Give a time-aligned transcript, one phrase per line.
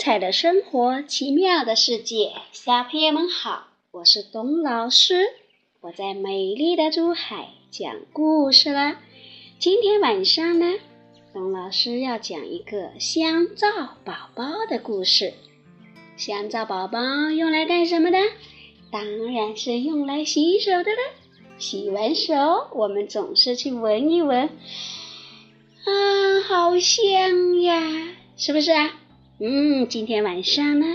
[0.00, 5.26] 彩的生活，奇妙的世界，小朋友们好，我是董老师，
[5.82, 8.96] 我在美丽的珠海讲故事了。
[9.58, 10.78] 今天晚上呢，
[11.34, 13.68] 董老师要讲一个香皂
[14.02, 15.34] 宝宝的故事。
[16.16, 16.98] 香皂宝宝
[17.30, 18.16] 用来干什么的？
[18.90, 21.58] 当然是用来洗手的了。
[21.58, 24.48] 洗完手，我们总是去闻一闻，
[25.84, 28.96] 啊，好香呀，是不是啊？
[29.42, 30.86] 嗯，今天晚上呢，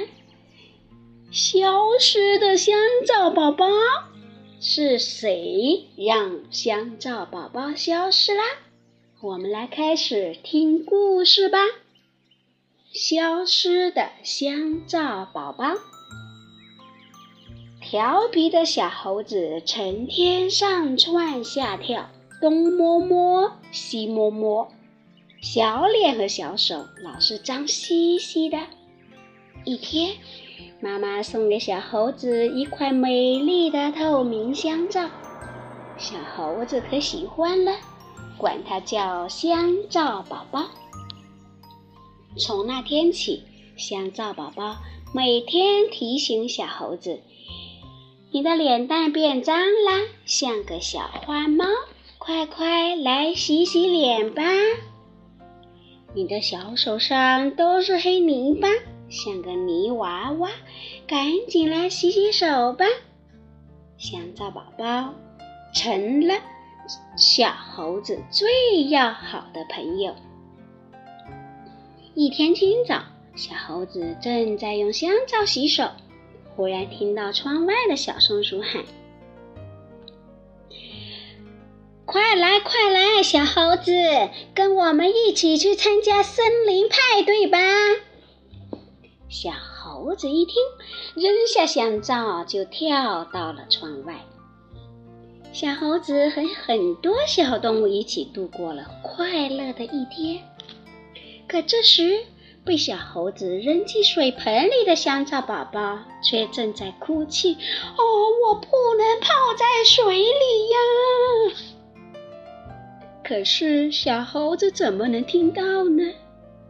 [1.32, 2.76] 消失的香
[3.08, 3.66] 皂宝宝
[4.62, 8.44] 是谁让香皂宝宝消失啦？
[9.20, 11.58] 我们来开始听故事吧。
[12.94, 15.74] 消失的香皂宝宝，
[17.82, 24.72] 调皮的小猴子成天上窜下跳，东摸摸，西摸摸。
[25.46, 28.58] 小脸和小手老是脏兮兮的。
[29.64, 30.16] 一天，
[30.82, 35.08] 妈妈送给小猴子一块美丽的透明香皂，
[36.00, 37.74] 小猴子可喜欢了，
[38.40, 40.66] 管它叫香皂宝宝。
[42.40, 43.44] 从那天起，
[43.78, 44.78] 香皂宝宝
[45.14, 47.22] 每天提醒小猴子
[48.34, 51.66] ：“你的脸蛋变脏啦，像个小花猫，
[52.18, 54.42] 快快来洗洗脸吧。”
[56.16, 58.70] 你的小手上都是黑泥巴，
[59.10, 60.50] 像个泥娃娃，
[61.06, 62.86] 赶紧来洗洗手吧。
[63.98, 65.14] 香皂宝宝
[65.74, 66.36] 成了
[67.18, 70.16] 小猴子最要好的朋友。
[72.14, 73.04] 一天清早，
[73.36, 75.90] 小猴子正在用香皂洗手，
[76.56, 78.86] 忽然听到窗外的小松鼠喊。
[82.16, 83.92] 快来快来，小猴子，
[84.54, 87.60] 跟我们一起去参加森林派对吧！
[89.28, 90.56] 小猴子一听，
[91.16, 94.24] 扔下香皂就跳到了窗外。
[95.52, 100.42] 小猴子和很多小动物一起度过了快乐的一天。
[101.50, 102.22] 可这时，
[102.64, 107.58] 被小猴子扔进水盆里的香皂宝宝却正在哭泣
[108.00, 108.04] ：“哦，
[108.48, 109.28] 我不能泡
[109.58, 111.58] 在水里呀！”
[113.28, 116.12] 可是小猴子怎么能听到呢？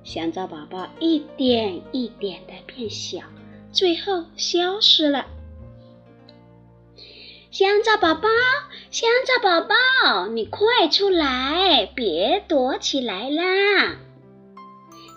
[0.06, 3.20] 香皂宝宝一点一点的变小，
[3.74, 5.26] 最后消失了。
[7.52, 8.30] 香皂宝宝，
[8.90, 13.98] 香皂宝宝，你快出来，别躲起来啦！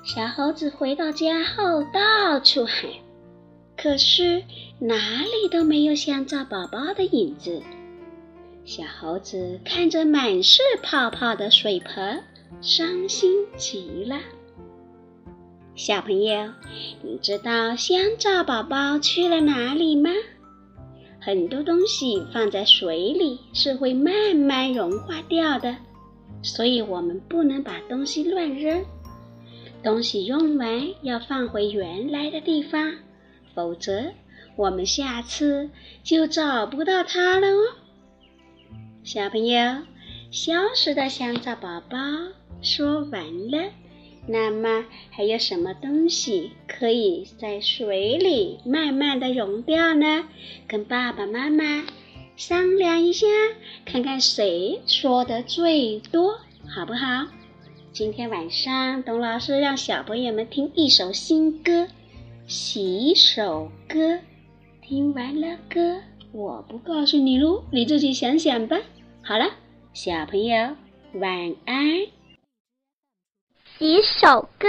[0.04, 2.90] 小猴子回到家后到处喊，
[3.76, 4.42] 可是
[4.80, 7.62] 哪里都没有香皂宝宝的影子。
[8.68, 12.22] 小猴子看着满是泡泡的水盆，
[12.60, 14.18] 伤心极了。
[15.74, 16.52] 小朋友，
[17.00, 20.10] 你知道香皂宝宝去了哪里吗？
[21.18, 25.74] 很多东西放在水里是会慢慢融化掉的，
[26.42, 28.84] 所以我们不能把东西乱扔。
[29.82, 32.96] 东西用完要放回原来的地方，
[33.54, 34.12] 否则
[34.56, 35.70] 我们下次
[36.02, 37.64] 就找不到它了哦。
[39.10, 39.84] 小朋友，
[40.30, 41.96] 消失的香皂宝宝
[42.60, 43.70] 说完了。
[44.26, 50.28] 那么还有什么东西可以在水里慢慢的溶掉呢？
[50.66, 51.86] 跟爸爸妈妈
[52.36, 53.26] 商量一下，
[53.86, 57.28] 看看谁说的最多，好不好？
[57.94, 61.72] 今天晚上，董老师让小朋友们听一首新歌
[62.46, 63.98] 《洗手歌》。
[64.82, 66.02] 听完了歌，
[66.32, 68.78] 我不告诉你喽，你自己想想吧。
[69.28, 69.44] 好了，
[69.92, 70.74] 小朋友，
[71.20, 71.76] 晚安。
[73.76, 74.66] 洗手歌。